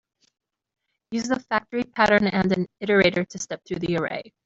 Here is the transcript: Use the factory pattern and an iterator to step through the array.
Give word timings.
Use 1.11 1.27
the 1.27 1.39
factory 1.41 1.83
pattern 1.83 2.25
and 2.25 2.51
an 2.57 2.65
iterator 2.83 3.23
to 3.27 3.37
step 3.37 3.61
through 3.63 3.77
the 3.77 3.97
array. 3.97 4.33